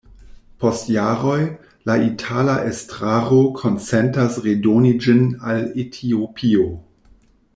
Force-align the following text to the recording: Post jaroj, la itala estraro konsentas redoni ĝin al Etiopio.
Post 0.61 0.87
jaroj, 0.93 1.41
la 1.89 1.97
itala 2.05 2.55
estraro 2.71 3.43
konsentas 3.59 4.41
redoni 4.47 4.97
ĝin 5.07 5.23
al 5.53 5.63
Etiopio. 5.85 6.69